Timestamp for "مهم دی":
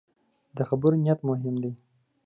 1.29-1.71